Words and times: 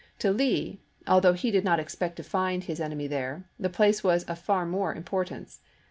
To 0.17 0.31
Lee, 0.31 0.79
although 1.05 1.33
he 1.33 1.51
did 1.51 1.63
not 1.63 1.79
expect 1.79 2.15
to 2.15 2.23
find 2.23 2.63
his 2.63 2.81
enemy 2.81 3.05
there, 3.05 3.43
the 3.59 3.69
place 3.69 4.03
was 4.03 4.23
of 4.23 4.39
far 4.39 4.65
more 4.65 4.95
importance. 4.95 5.61